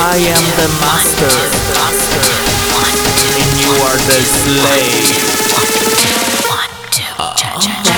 I 0.00 0.14
am 0.14 0.44
the 0.54 0.68
master, 0.78 1.26
and 3.34 3.50
you 3.58 3.72
are 3.82 3.98
the 4.06 4.22
slave. 4.22 5.10
One, 5.50 5.66
two, 5.98 6.22
one, 6.48 6.70
two, 6.92 7.02
cha, 7.36 7.58
cha, 7.58 7.82
cha. 7.82 7.97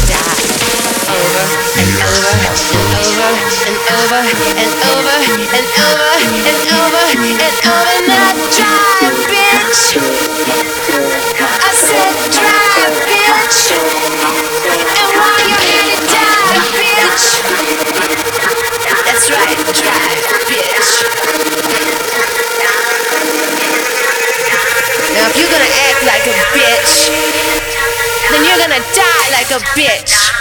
like 29.31 29.51
a 29.51 29.59
bitch 29.75 30.40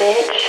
bitch. 0.00 0.39